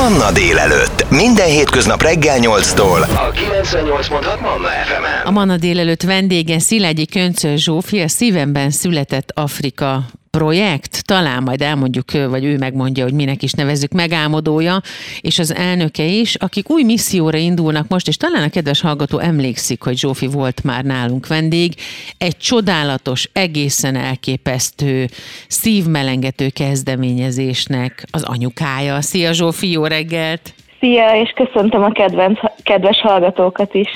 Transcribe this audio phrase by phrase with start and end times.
[0.00, 1.10] Manna délelőtt.
[1.10, 3.00] Minden hétköznap reggel 8-tól.
[3.02, 5.26] A 98.6 Manna fm.
[5.26, 12.12] A Manna délelőtt vendége Szilágyi Köncöl Zsófi, a szívemben született Afrika projekt, talán majd elmondjuk,
[12.12, 14.82] vagy ő megmondja, hogy minek is nevezzük megálmodója,
[15.20, 19.82] és az elnöke is, akik új misszióra indulnak most, és talán a kedves hallgató emlékszik,
[19.82, 21.74] hogy Zsófi volt már nálunk vendég,
[22.18, 25.08] egy csodálatos, egészen elképesztő,
[25.48, 29.00] szívmelengető kezdeményezésnek az anyukája.
[29.00, 30.54] Szia Zsófi, jó reggelt!
[30.80, 33.88] Szia, és köszöntöm a kedvenc, kedves hallgatókat is.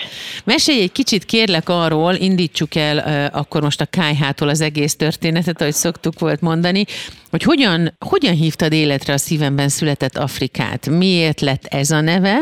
[0.44, 5.60] Mesélj egy kicsit kérlek arról, indítsuk el uh, akkor most a kájhától az egész történetet,
[5.60, 6.84] ahogy szoktuk volt mondani,
[7.30, 10.88] hogy hogyan, hogyan hívtad életre a szívemben született Afrikát?
[10.88, 12.36] Miért lett ez a neve,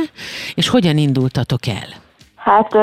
[0.54, 2.02] és hogyan indultatok el?
[2.45, 2.74] Hát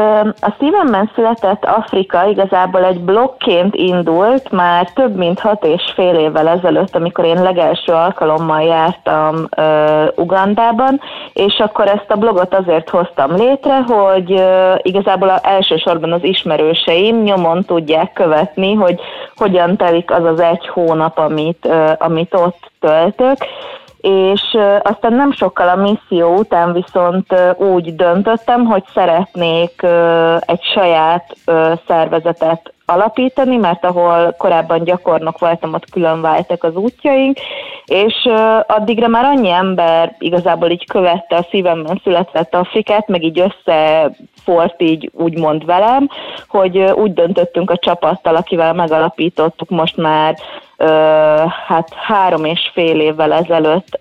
[0.41, 6.47] a szívemben született Afrika igazából egy blokként indult már több mint hat és fél évvel
[6.47, 9.49] ezelőtt, amikor én legelső alkalommal jártam
[10.15, 11.01] Ugandában,
[11.33, 14.43] és akkor ezt a blogot azért hoztam létre, hogy
[14.81, 18.99] igazából a, elsősorban az ismerőseim nyomon tudják követni, hogy
[19.35, 23.37] hogyan telik az az egy hónap, amit, amit ott töltök,
[24.01, 29.81] és aztán nem sokkal a misszió után viszont úgy döntöttem, hogy szeretnék
[30.39, 31.35] egy saját
[31.87, 37.37] szervezetet alapítani, mert ahol korábban gyakornok voltam, ott külön váltak az útjaink,
[37.85, 38.29] és
[38.67, 45.11] addigra már annyi ember igazából így követte a szívemben született Afrikát, meg így összefort így
[45.13, 46.09] úgymond velem,
[46.47, 50.35] hogy úgy döntöttünk a csapattal, akivel megalapítottuk most már
[51.67, 53.97] hát három és fél évvel ezelőtt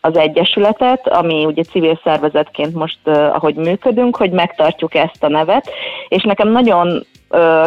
[0.00, 5.70] az Egyesületet, ami ugye civil szervezetként most, ahogy működünk, hogy megtartjuk ezt a nevet,
[6.08, 7.06] és nekem nagyon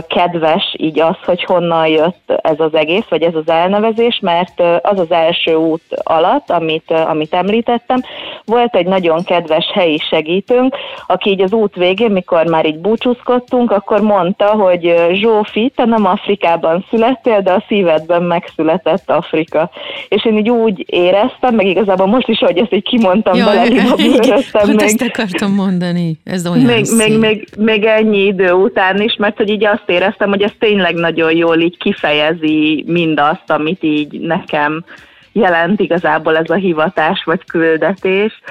[0.07, 4.99] kedves így az, hogy honnan jött ez az egész, vagy ez az elnevezés, mert az
[4.99, 8.01] az első út alatt, amit, amit említettem,
[8.45, 10.75] volt egy nagyon kedves helyi segítőnk,
[11.07, 16.05] aki így az út végén, mikor már így búcsúzkodtunk, akkor mondta, hogy Zsófi, te nem
[16.05, 19.69] Afrikában születtél, de a szívedben megszületett Afrika.
[20.07, 23.81] És én így úgy éreztem, meg igazából most is, hogy ezt így kimondtam, Jaj, bele,
[23.81, 23.97] hát
[24.65, 24.81] meg.
[24.81, 29.49] ezt akartam mondani, ez olyan még, még, még, még ennyi idő után is, mert hogy
[29.49, 34.83] így azt éreztem, hogy ez tényleg nagyon jól így kifejezi mindazt, amit így nekem
[35.31, 38.41] jelent igazából ez a hivatás vagy küldetés.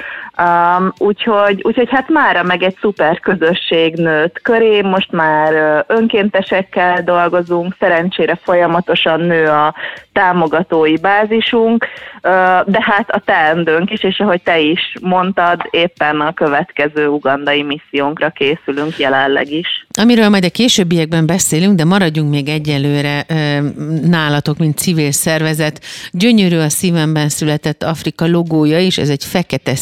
[0.42, 7.76] Um, úgyhogy, úgyhogy hát mára meg egy szuper közösség nőtt köré, most már önkéntesekkel dolgozunk,
[7.78, 9.74] szerencsére folyamatosan nő a
[10.12, 11.86] támogatói bázisunk,
[12.64, 18.30] de hát a teendőnk is, és ahogy te is mondtad, éppen a következő ugandai missziónkra
[18.30, 19.86] készülünk jelenleg is.
[20.00, 23.26] Amiről majd a későbbiekben beszélünk, de maradjunk még egyelőre
[24.02, 25.84] nálatok, mint civil szervezet.
[26.10, 29.74] Gyönyörű a szívemben született Afrika logója is, ez egy fekete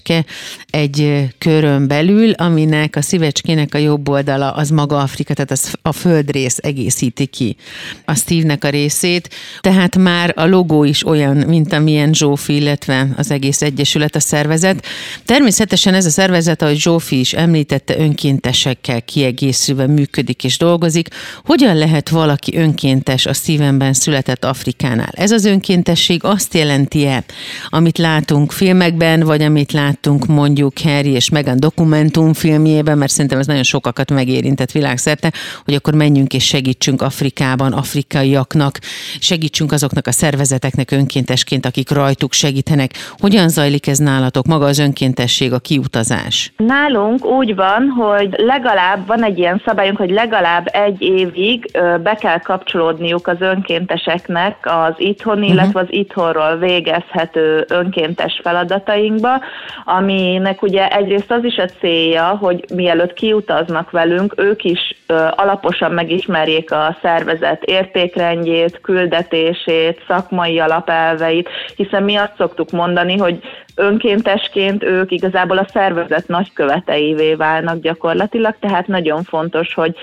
[0.00, 0.24] szívecske
[0.70, 5.92] egy körön belül, aminek a szívecskének a jobb oldala az maga Afrika, tehát az a
[5.92, 7.56] földrész egészíti ki
[8.04, 9.30] a szívnek a részét.
[9.60, 14.86] Tehát már a logó is olyan, mint amilyen Zsófi, illetve az egész egyesület a szervezet.
[15.24, 21.08] Természetesen ez a szervezet, ahogy Zsófi is említette, önkéntesekkel kiegészülve működik és dolgozik.
[21.44, 25.12] Hogyan lehet valaki önkéntes a szívemben született Afrikánál?
[25.12, 27.24] Ez az önkéntesség azt jelenti-e,
[27.68, 33.62] amit látunk filmekben, vagy amit láttunk mondjuk Harry és Meghan dokumentumfilmjében, mert szerintem ez nagyon
[33.62, 35.32] sokakat megérintett világszerte,
[35.64, 38.78] hogy akkor menjünk és segítsünk Afrikában, afrikaiaknak,
[39.20, 42.90] segítsünk azoknak a szervezeteknek önkéntesként, akik rajtuk segítenek.
[43.18, 46.52] Hogyan zajlik ez nálatok, maga az önkéntesség, a kiutazás?
[46.56, 51.70] Nálunk úgy van, hogy legalább van egy ilyen szabályunk, hogy legalább egy évig
[52.02, 55.54] be kell kapcsolódniuk az önkénteseknek az itthoni, uh-huh.
[55.54, 59.40] illetve az itthonról végezhető önkéntes feladatainkba,
[59.84, 64.94] aminek ugye egyrészt az is a célja, hogy mielőtt kiutaznak velünk, ők is
[65.30, 73.40] alaposan megismerjék a szervezet értékrendjét, küldetését, szakmai alapelveit, hiszen mi azt szoktuk mondani, hogy
[73.74, 79.96] önkéntesként ők igazából a szervezet nagyköveteivé válnak gyakorlatilag, tehát nagyon fontos, hogy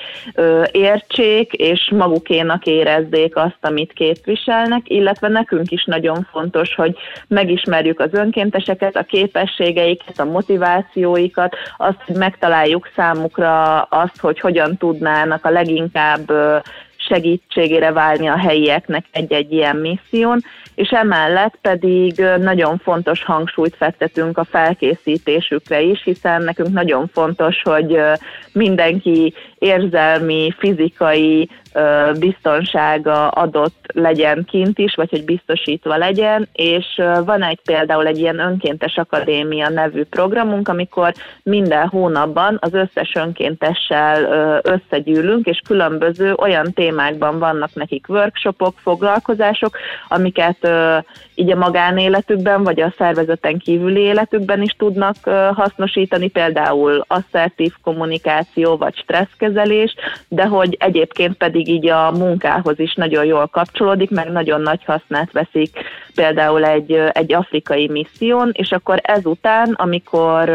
[0.71, 6.95] értsék és magukénak érezzék azt, amit képviselnek, illetve nekünk is nagyon fontos, hogy
[7.27, 15.45] megismerjük az önkénteseket, a képességeiket, a motivációikat, azt, hogy megtaláljuk számukra azt, hogy hogyan tudnának
[15.45, 16.31] a leginkább
[17.07, 20.39] segítségére válni a helyieknek egy-egy ilyen misszión,
[20.75, 27.99] és emellett pedig nagyon fontos hangsúlyt fektetünk a felkészítésükre is, hiszen nekünk nagyon fontos, hogy
[28.53, 31.49] mindenki érzelmi, fizikai
[32.19, 36.85] biztonsága adott legyen kint is, vagy hogy biztosítva legyen, és
[37.25, 41.13] van egy például egy ilyen önkéntes akadémia nevű programunk, amikor
[41.43, 44.25] minden hónapban az összes önkéntessel
[44.63, 49.77] összegyűlünk, és különböző olyan témákban vannak nekik workshopok, foglalkozások,
[50.07, 50.67] amiket
[51.35, 55.15] így a magánéletükben, vagy a szervezeten kívüli életükben is tudnak
[55.53, 59.95] hasznosítani, például asszertív kommunikáció, vagy stresszkezelés,
[60.27, 65.31] de hogy egyébként pedig így a munkához is nagyon jól kapcsolódik, meg nagyon nagy hasznát
[65.31, 65.79] veszik
[66.15, 70.49] például egy, egy afrikai misszión, és akkor ezután, amikor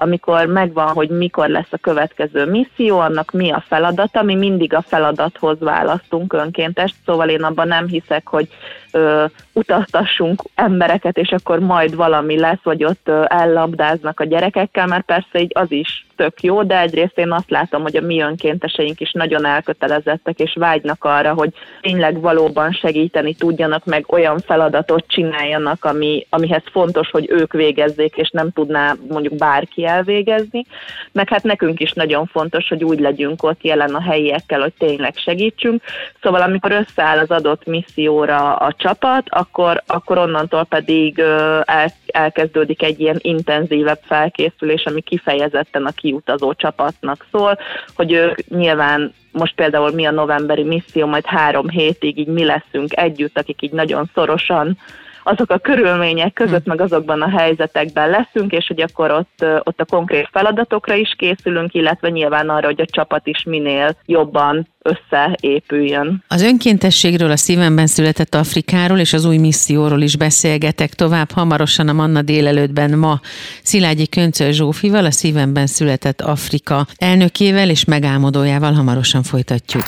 [0.00, 4.84] amikor megvan, hogy mikor lesz a következő misszió, annak mi a feladata, mi mindig a
[4.86, 8.48] feladathoz választunk önkéntest, szóval én abban nem hiszek, hogy
[8.92, 15.04] ö, utaztassunk embereket, és akkor majd valami lesz, vagy ott ö, ellabdáznak a gyerekekkel, mert
[15.04, 19.00] persze így az is tök jó, de egyrészt én azt látom, hogy a mi önkénteseink
[19.00, 25.84] is nagyon elkötelezettek, és vágynak arra, hogy tényleg valóban segíteni tudjanak, meg olyan feladatot csináljanak,
[25.84, 30.64] ami, amihez fontos, hogy ők végezzék, és nem tudná mondjuk bárki elvégezni.
[31.12, 35.16] Meg hát nekünk is nagyon fontos, hogy úgy legyünk ott jelen a helyiekkel, hogy tényleg
[35.16, 35.82] segítsünk.
[36.22, 41.18] Szóval amikor összeáll az adott misszióra a csapat, akkor, akkor onnantól pedig
[41.64, 47.58] el, elkezdődik egy ilyen intenzívebb felkészülés, ami kifejezetten a kiutazó csapatnak szól,
[47.94, 52.96] hogy ők nyilván most például mi a novemberi misszió, majd három hétig így mi leszünk
[52.96, 54.78] együtt, akik így nagyon szorosan
[55.22, 59.84] azok a körülmények között, meg azokban a helyzetekben leszünk, és hogy akkor ott, ott a
[59.84, 66.24] konkrét feladatokra is készülünk, illetve nyilván arra, hogy a csapat is minél jobban összeépüljön.
[66.28, 71.92] Az önkéntességről, a szívemben született Afrikáról és az új misszióról is beszélgetek tovább hamarosan a
[71.92, 73.20] Manna délelőttben ma
[73.62, 79.84] Szilágyi Köncöl Zsófival, a szívemben született Afrika elnökével és megálmodójával hamarosan folytatjuk.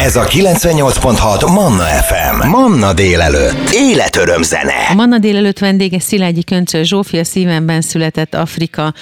[0.00, 2.48] Ez a 98.6 Manna FM.
[2.48, 3.70] Manna délelőtt.
[3.72, 4.86] Életöröm zene.
[4.90, 8.94] A Manna délelőtt vendége Szilágyi Köncöl Zsófi, a szívemben született Afrika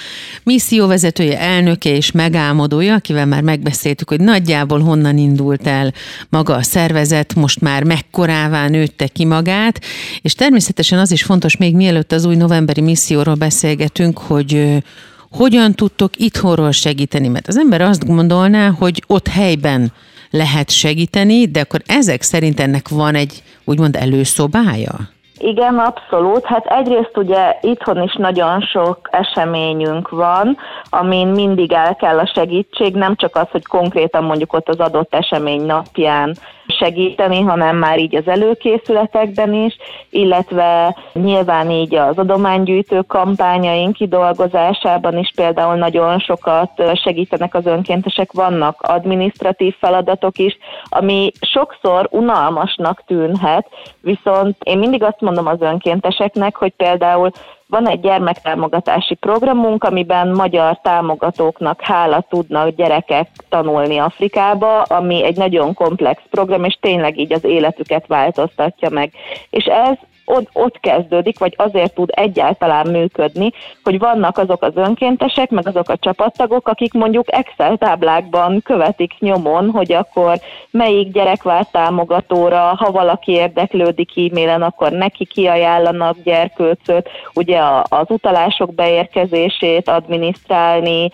[0.43, 5.93] misszióvezetője, elnöke és megálmodója, akivel már megbeszéltük, hogy nagyjából honnan honnan indult el
[6.29, 9.81] maga a szervezet, most már mekkorává nőtte ki magát,
[10.21, 14.83] és természetesen az is fontos, még mielőtt az új novemberi misszióról beszélgetünk, hogy
[15.31, 19.91] hogyan tudtok itthonról segíteni, mert az ember azt gondolná, hogy ott helyben
[20.29, 25.16] lehet segíteni, de akkor ezek szerint ennek van egy úgymond előszobája?
[25.39, 26.45] Igen, abszolút.
[26.45, 30.57] Hát egyrészt ugye itthon is nagyon sok eseményünk van,
[30.89, 35.13] amin mindig el kell a segítség, nem csak az, hogy konkrétan mondjuk ott az adott
[35.13, 36.35] esemény napján
[36.67, 39.77] segíteni, hanem már így az előkészületekben is,
[40.09, 46.71] illetve nyilván így az adománygyűjtő kampányaink kidolgozásában is például nagyon sokat
[47.03, 53.67] segítenek az önkéntesek, vannak administratív feladatok is, ami sokszor unalmasnak tűnhet,
[54.01, 57.31] viszont én mindig azt mondom az önkénteseknek, hogy például
[57.67, 65.73] van egy gyermektámogatási programunk, amiben magyar támogatóknak hála tudnak gyerekek tanulni Afrikába, ami egy nagyon
[65.73, 69.11] komplex program, és tényleg így az életüket változtatja meg.
[69.49, 69.97] És ez
[70.29, 73.51] ott, ott kezdődik, vagy azért tud egyáltalán működni,
[73.83, 79.69] hogy vannak azok az önkéntesek, meg azok a csapattagok, akik mondjuk Excel táblákban követik nyomon,
[79.69, 80.39] hogy akkor
[80.71, 88.73] melyik gyerek vált támogatóra, ha valaki érdeklődik e-mailen, akkor neki kiajánlanak gyerkőcöt, ugye az utalások
[88.73, 91.09] beérkezését adminisztrálni,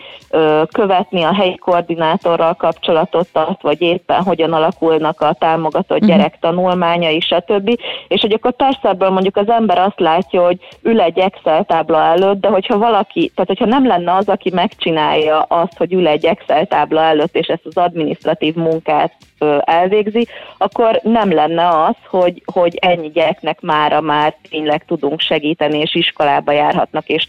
[0.72, 6.08] követni a helyi koordinátorral kapcsolatot tart, vagy éppen hogyan alakulnak a támogatott mhm.
[6.08, 7.80] gyerek tanulmányai, stb.
[8.08, 12.04] És hogy akkor persze ebből mondjuk az ember azt látja, hogy ül egy Excel tábla
[12.04, 16.26] előtt, de hogyha valaki, tehát hogyha nem lenne az, aki megcsinálja azt, hogy ül egy
[16.26, 19.14] Excel tábla előtt, és ezt az administratív munkát
[19.60, 25.96] elvégzi, akkor nem lenne az, hogy, hogy ennyi gyereknek mára már tényleg tudunk segíteni, és
[25.96, 27.28] iskolába járhatnak, és,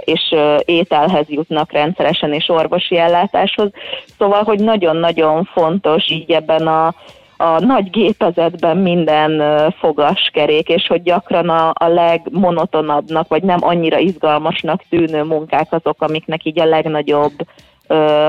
[0.00, 3.70] és ételhez jutnak rendszeresen, és orvosi ellátáshoz.
[4.18, 6.94] Szóval, hogy nagyon-nagyon fontos így ebben a
[7.40, 9.42] a nagy gépezetben minden
[9.78, 16.44] fogaskerék, és hogy gyakran a, a legmonotonabbnak, vagy nem annyira izgalmasnak tűnő munkák azok, amiknek
[16.44, 17.32] így a legnagyobb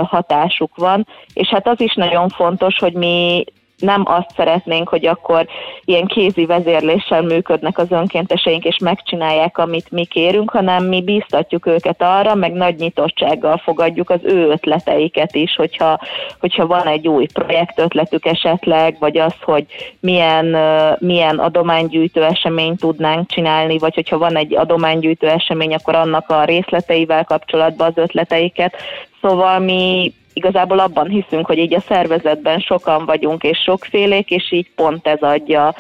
[0.03, 1.07] hatásuk van.
[1.33, 3.43] És hát az is nagyon fontos, hogy mi
[3.81, 5.47] nem azt szeretnénk, hogy akkor
[5.85, 12.01] ilyen kézi vezérléssel működnek az önkénteseink, és megcsinálják, amit mi kérünk, hanem mi bíztatjuk őket
[12.01, 15.99] arra, meg nagy nyitottsággal fogadjuk az ő ötleteiket is, hogyha,
[16.39, 19.65] hogyha van egy új projektötletük esetleg, vagy az, hogy
[19.99, 20.57] milyen,
[20.99, 27.23] milyen adománygyűjtő eseményt tudnánk csinálni, vagy hogyha van egy adománygyűjtő esemény, akkor annak a részleteivel
[27.23, 28.75] kapcsolatban az ötleteiket.
[29.21, 34.71] Szóval mi igazából abban hiszünk, hogy így a szervezetben sokan vagyunk és sokfélék, és így
[34.75, 35.75] pont ez adja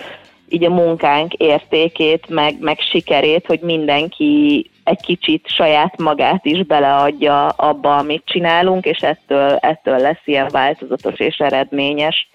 [0.51, 7.47] így a munkánk értékét, meg, meg sikerét, hogy mindenki egy kicsit saját magát is beleadja
[7.47, 12.29] abba, amit csinálunk, és ettől, ettől lesz ilyen változatos és eredményes.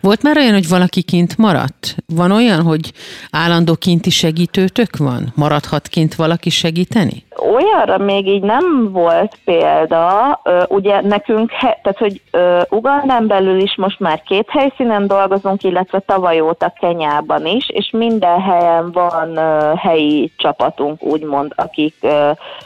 [0.00, 1.96] Volt már olyan, hogy valaki kint maradt?
[2.06, 2.92] Van olyan, hogy
[3.30, 5.32] állandó kinti segítőtök van?
[5.34, 7.24] Maradhat kint valaki segíteni?
[7.36, 12.20] Olyanra még így nem volt példa, ugye nekünk, tehát hogy
[12.68, 18.40] Ugandán belül is most már két helyszínen dolgozunk, illetve tavaly óta Kenyában is, és minden
[18.40, 19.38] helyen van
[19.76, 21.94] helyi csapatunk, úgymond, akik,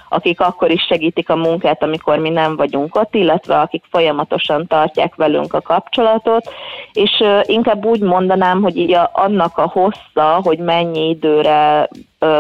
[0.09, 5.15] akik akkor is segítik a munkát, amikor mi nem vagyunk ott, illetve akik folyamatosan tartják
[5.15, 6.53] velünk a kapcsolatot,
[6.93, 7.06] és
[7.43, 11.89] inkább úgy mondanám, hogy így a, annak a hossza, hogy mennyi időre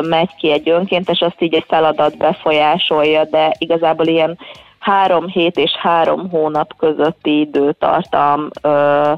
[0.02, 4.38] megy ki egy önkéntes, azt így egy feladat befolyásolja, de igazából ilyen
[4.78, 9.12] három hét és három hónap közötti időtartam ö,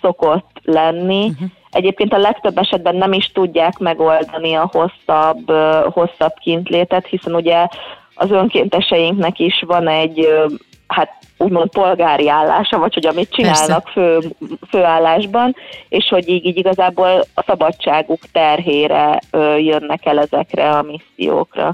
[0.00, 1.28] szokott lenni.
[1.28, 1.48] Uh-huh.
[1.70, 7.66] Egyébként a legtöbb esetben nem is tudják megoldani a hosszabb, ö, hosszabb kintlétet, hiszen ugye
[8.14, 10.28] az önkénteseinknek is van egy
[10.86, 14.18] hát úgymond polgári állása, vagy hogy amit csinálnak fő,
[14.68, 15.56] főállásban,
[15.88, 21.70] és hogy így, így igazából a szabadságuk terhére ö, jönnek el ezekre a missziókra.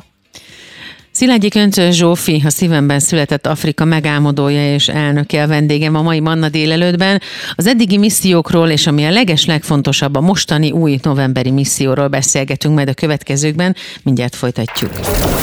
[1.20, 6.48] Szilágyi Köncös Zsófi, a szívemben született Afrika megálmodója és elnöke a vendégem a mai Manna
[6.48, 7.20] délelőttben.
[7.54, 12.88] Az eddigi missziókról és ami a leges legfontosabb, a mostani új novemberi misszióról beszélgetünk majd
[12.88, 13.76] a következőkben.
[14.02, 14.90] Mindjárt folytatjuk.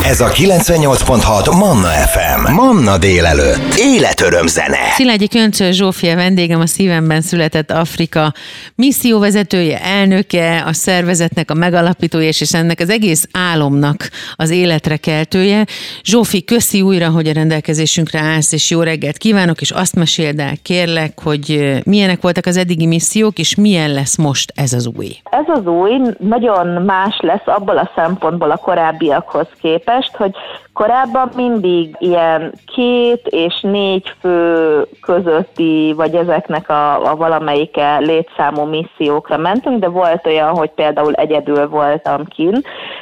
[0.04, 2.54] Ez a 98.6 Manna FM.
[2.54, 3.74] Manna délelőtt.
[3.78, 4.78] Életöröm zene.
[4.96, 8.34] Szilágyi Köncös Zsófi a vendégem, a szívemben született Afrika
[8.76, 15.66] misszióvezetője, elnöke, a szervezetnek a megalapítója és ennek az egész álomnak az életre keltője.
[16.04, 20.54] Zsófi, köszi újra, hogy a rendelkezésünkre állsz, és jó reggelt kívánok, és azt meséld el,
[20.64, 25.08] kérlek, hogy milyenek voltak az eddigi missziók, és milyen lesz most ez az új?
[25.24, 30.32] Ez az új nagyon más lesz abból a szempontból a korábbiakhoz képest, hogy
[30.78, 39.38] Korábban mindig ilyen két és négy fő közötti, vagy ezeknek a, a valamelyike létszámú missziókra
[39.38, 42.62] mentünk, de volt olyan, hogy például egyedül voltam kin,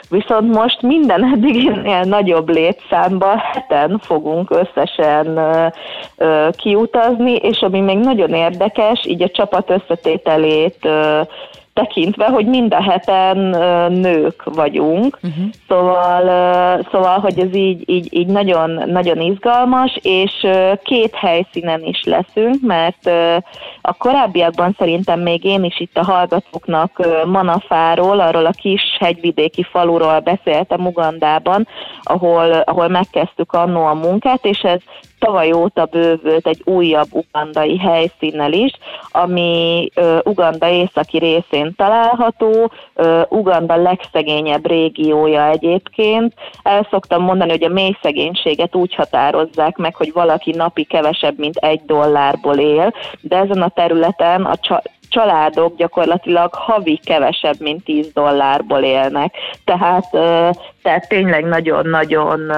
[0.10, 5.39] viszont most minden eddiginél nagyobb létszámba heten fogunk összesen
[6.51, 10.88] kiutazni, és ami még nagyon érdekes, így a csapat összetételét
[11.75, 13.38] tekintve, hogy mind a heten
[13.91, 15.46] nők vagyunk, uh-huh.
[15.67, 16.24] szóval,
[16.91, 20.48] szóval, hogy ez így, így, így nagyon, nagyon izgalmas, és
[20.84, 23.10] két helyszínen is leszünk, mert
[23.82, 30.20] a korábbiakban szerintem még én is itt a hallgatóknak Manafáról, arról a kis hegyvidéki faluról
[30.20, 31.67] beszéltem Ugandában,
[32.01, 34.79] ahol, ahol megkezdtük annó a munkát, és ez
[35.25, 38.72] tavaly óta bővült egy újabb ugandai helyszínnel is,
[39.12, 46.34] ami uh, Uganda északi részén található, uh, Uganda legszegényebb régiója egyébként.
[46.63, 51.55] El szoktam mondani, hogy a mély szegénységet úgy határozzák meg, hogy valaki napi kevesebb, mint
[51.55, 58.12] egy dollárból él, de ezen a területen a csa- családok gyakorlatilag havi kevesebb, mint 10
[58.13, 59.36] dollárból élnek.
[59.63, 60.10] Tehát,
[60.82, 62.51] tehát tényleg nagyon-nagyon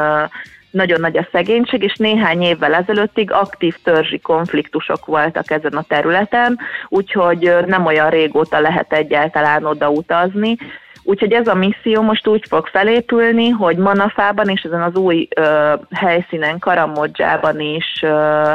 [0.72, 6.60] nagyon nagy a szegénység, és néhány évvel ezelőttig aktív törzsi konfliktusok voltak ezen a területen,
[6.88, 10.58] úgyhogy nem olyan régóta lehet egyáltalán oda utazni.
[11.04, 15.74] Úgyhogy ez a misszió most úgy fog felépülni, hogy Manafában és ezen az új ö,
[15.92, 18.54] helyszínen, Karamodzsában is ö,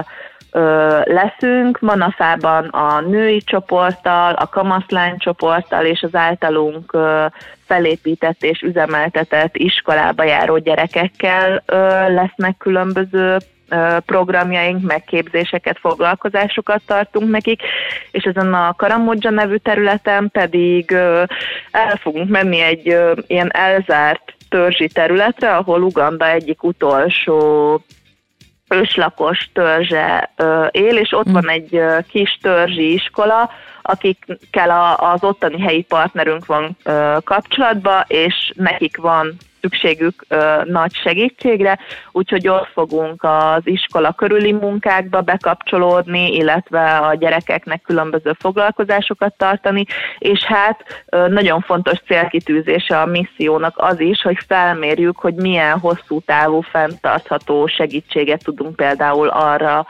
[0.52, 1.80] ö, leszünk.
[1.80, 7.26] Manafában a női csoporttal, a kamaszlány csoporttal és az általunk ö,
[7.66, 11.76] felépített és üzemeltetett iskolába járó gyerekekkel ö,
[12.14, 13.36] lesznek különböző
[14.06, 17.62] programjaink, megképzéseket, foglalkozásokat tartunk nekik,
[18.10, 20.90] és ezen a Karamodzsa nevű területen pedig
[21.70, 27.80] el fogunk menni egy ilyen elzárt törzsi területre, ahol Uganda egyik utolsó
[28.72, 30.32] őslakos törzse
[30.70, 31.32] él, és ott mm.
[31.32, 33.50] van egy kis törzsi iskola,
[33.82, 36.76] akikkel az ottani helyi partnerünk van
[37.24, 41.78] kapcsolatban, és nekik van szükségük ö, nagy segítségre,
[42.12, 49.84] úgyhogy ott fogunk az iskola körüli munkákba bekapcsolódni, illetve a gyerekeknek különböző foglalkozásokat tartani,
[50.18, 56.20] és hát ö, nagyon fontos célkitűzése a missziónak az is, hogy felmérjük, hogy milyen hosszú
[56.20, 59.86] távú fenntartható segítséget tudunk például arra,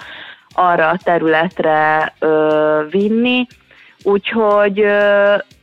[0.54, 3.46] arra a területre ö, vinni,
[4.02, 4.84] Úgyhogy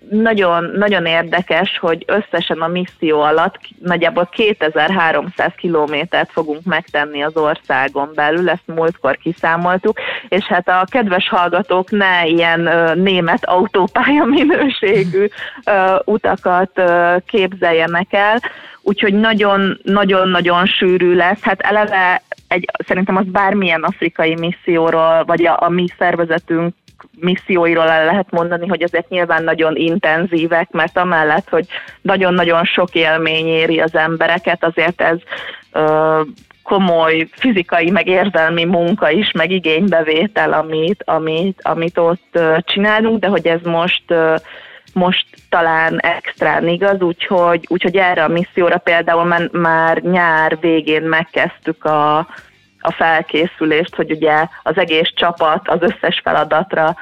[0.10, 8.12] nagyon, nagyon érdekes, hogy összesen a misszió alatt nagyjából 2300 kilométert fogunk megtenni az országon
[8.16, 15.26] belül, ezt múltkor kiszámoltuk, és hát a kedves hallgatók ne ilyen német autópálya minőségű
[16.06, 16.82] utakat
[17.26, 18.40] képzeljenek el,
[18.82, 21.42] úgyhogy nagyon-nagyon-nagyon sűrű lesz.
[21.42, 26.74] Hát eleve egy, szerintem az bármilyen afrikai misszióról, vagy a, a mi szervezetünk
[27.20, 31.66] misszióiról el lehet mondani, hogy ezek nyilván nagyon intenzívek, mert amellett, hogy
[32.02, 35.18] nagyon-nagyon sok élmény éri az embereket, azért ez
[35.72, 36.22] ö,
[36.64, 43.48] komoly fizikai, meg érzelmi munka is, meg igénybevétel, amit, amit, amit ott csinálunk, de hogy
[43.48, 44.04] ez most
[44.94, 52.18] most talán extrán igaz, úgyhogy, úgyhogy erre a misszióra például már nyár végén megkezdtük a,
[52.80, 56.96] a felkészülést, hogy ugye az egész csapat az összes feladatra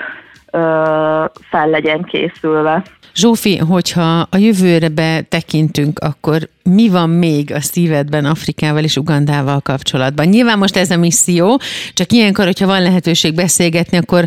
[1.50, 2.84] fel legyen készülve.
[3.16, 10.28] Zsófi, hogyha a jövőre tekintünk, akkor mi van még a szívedben Afrikával és Ugandával kapcsolatban?
[10.28, 11.62] Nyilván most ez a misszió,
[11.94, 14.26] csak ilyenkor, hogyha van lehetőség beszélgetni, akkor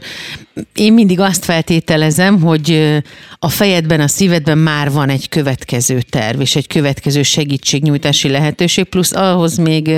[0.75, 3.01] én mindig azt feltételezem, hogy
[3.39, 9.13] a fejedben, a szívedben már van egy következő terv, és egy következő segítségnyújtási lehetőség, plusz
[9.13, 9.91] ahhoz még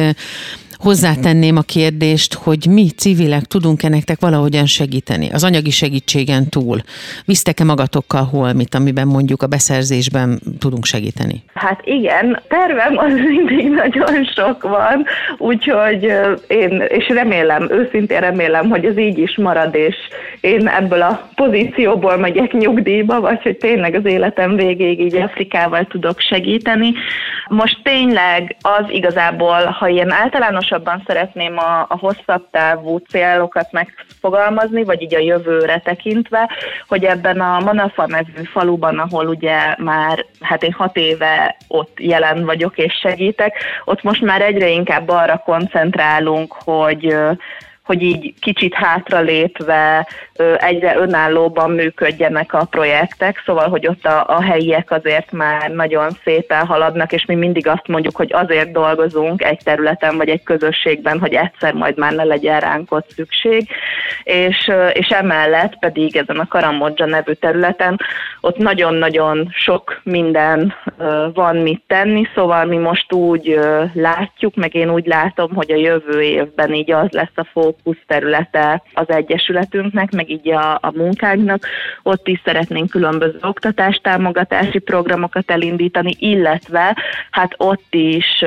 [0.82, 6.78] hozzátenném a kérdést, hogy mi civilek tudunk-e nektek valahogyan segíteni, az anyagi segítségen túl.
[7.24, 11.42] Visztek-e magatokkal holmit, amiben mondjuk a beszerzésben tudunk segíteni?
[11.54, 15.04] Hát igen, tervem az mindig nagyon sok van,
[15.38, 16.02] úgyhogy
[16.46, 19.96] én, és remélem, őszintén remélem, hogy ez így is marad, és
[20.40, 26.20] én ebből a pozícióból megyek nyugdíjba, vagy hogy tényleg az életem végéig így Afrikával tudok
[26.20, 26.92] segíteni.
[27.48, 30.12] Most tényleg az igazából, ha ilyen
[30.72, 36.50] általánosabban szeretném a, a hosszabb távú célokat megfogalmazni, vagy így a jövőre tekintve,
[36.88, 42.44] hogy ebben a Manafa nevű faluban, ahol ugye már, hát én hat éve ott jelen
[42.44, 47.16] vagyok és segítek, ott most már egyre inkább arra koncentrálunk, hogy
[47.84, 50.08] hogy így kicsit hátralépve
[50.56, 56.66] egyre önállóban működjenek a projektek, szóval, hogy ott a, a helyiek azért már nagyon szépen
[56.66, 61.32] haladnak, és mi mindig azt mondjuk, hogy azért dolgozunk egy területen vagy egy közösségben, hogy
[61.32, 63.68] egyszer majd már ne legyen ránk ott szükség,
[64.22, 68.00] és, és emellett pedig ezen a Karamodzsa nevű területen
[68.40, 70.74] ott nagyon-nagyon sok minden
[71.34, 73.58] van mit tenni, szóval mi most úgy
[73.92, 78.02] látjuk, meg én úgy látom, hogy a jövő évben így az lesz a fókusz, fókusz
[78.06, 81.66] területe az Egyesületünknek, meg így a, a munkánknak.
[82.02, 86.96] Ott is szeretnénk különböző oktatástámogatási programokat elindítani, illetve
[87.30, 88.42] hát ott is,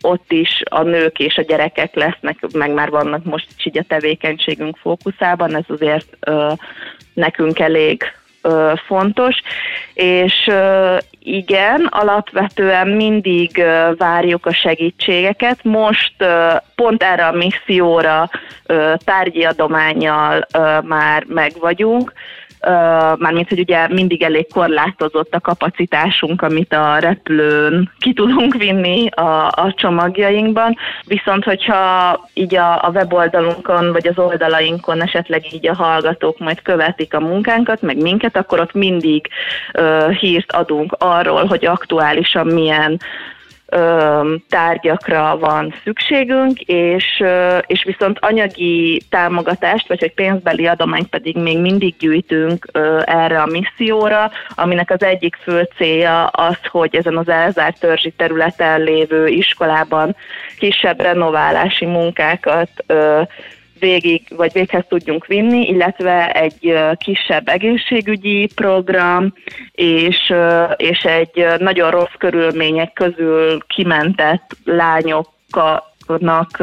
[0.00, 4.76] ott is a nők és a gyerekek lesznek, meg már vannak most így a tevékenységünk
[4.76, 6.16] fókuszában, ez azért
[7.14, 8.02] nekünk elég
[8.86, 9.36] fontos,
[9.94, 10.50] és
[11.22, 13.64] igen, alapvetően mindig
[13.96, 15.64] várjuk a segítségeket.
[15.64, 16.14] Most
[16.74, 18.30] pont erre a misszióra
[19.04, 20.46] tárgyi adományjal
[20.82, 22.12] már megvagyunk,
[23.18, 29.46] mármint, hogy ugye mindig elég korlátozott a kapacitásunk, amit a repülőn ki tudunk vinni a,
[29.46, 36.38] a csomagjainkban, viszont hogyha így a, a weboldalunkon vagy az oldalainkon esetleg így a hallgatók
[36.38, 39.28] majd követik a munkánkat, meg minket, akkor ott mindig
[39.78, 43.00] uh, hírt adunk arról, hogy aktuálisan milyen
[44.48, 47.22] tárgyakra van szükségünk, és,
[47.66, 52.66] és viszont anyagi támogatást, vagy hogy pénzbeli adományt pedig még mindig gyűjtünk
[53.04, 58.80] erre a misszióra, aminek az egyik fő célja az, hogy ezen az elzárt törzsi területen
[58.80, 60.16] lévő iskolában
[60.58, 62.70] kisebb renoválási munkákat
[63.80, 69.32] végig, vagy véghez tudjunk vinni, illetve egy kisebb egészségügyi program,
[69.72, 70.32] és,
[70.76, 76.62] és egy nagyon rossz körülmények közül kimentett lányoknak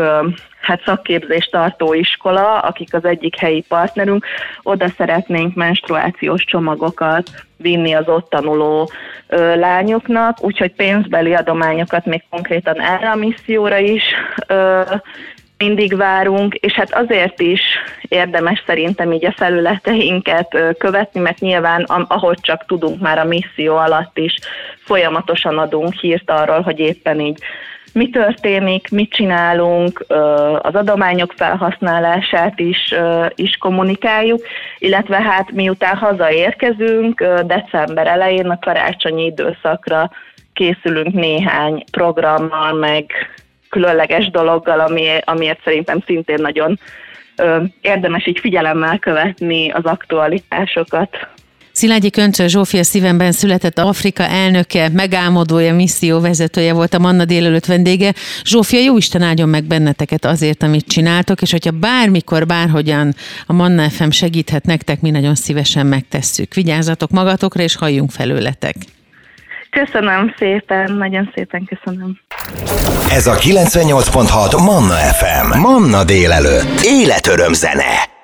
[0.68, 4.26] hát szakképzést tartó iskola, akik az egyik helyi partnerünk,
[4.64, 8.90] oda szeretnénk menstruációs csomagokat vinni az ott tanuló
[9.28, 14.04] ö, lányoknak, úgyhogy pénzbeli adományokat még konkrétan erre a misszióra is
[14.48, 14.82] ö,
[15.58, 17.62] mindig várunk, és hát azért is
[18.02, 24.18] érdemes szerintem így a felületeinket követni, mert nyilván ahogy csak tudunk már a misszió alatt
[24.18, 24.36] is
[24.84, 27.38] folyamatosan adunk hírt arról, hogy éppen így
[27.94, 30.06] mi történik, mit csinálunk,
[30.62, 32.94] az adományok felhasználását is,
[33.36, 34.42] is kommunikáljuk,
[34.78, 40.10] illetve hát miután hazaérkezünk, december elején a karácsonyi időszakra
[40.54, 43.12] készülünk néhány programmal, meg
[43.70, 46.80] különleges dologgal, ami, amiért szerintem szintén nagyon
[47.82, 51.18] érdemes így figyelemmel követni az aktualitásokat.
[51.78, 58.14] Szilágyi Köncsö Zsófia szívemben született Afrika elnöke, megálmodója, misszióvezetője volt a Manna délelőtt vendége.
[58.44, 63.14] Zsófia, jó Isten áldjon meg benneteket azért, amit csináltok, és hogyha bármikor, bárhogyan
[63.46, 66.54] a Manna FM segíthet nektek, mi nagyon szívesen megtesszük.
[66.54, 68.76] Vigyázzatok magatokra, és halljunk felőletek.
[69.86, 72.20] Köszönöm szépen, nagyon szépen köszönöm.
[73.12, 75.60] Ez a 98.6 Manna FM.
[75.60, 76.82] Manna délelőtt.
[76.84, 78.17] Életöröm zene.